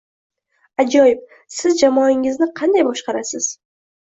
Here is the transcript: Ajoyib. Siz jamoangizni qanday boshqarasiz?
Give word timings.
Ajoyib. 0.83 1.19
Siz 1.57 1.75
jamoangizni 1.83 2.49
qanday 2.63 2.87
boshqarasiz? 2.89 3.53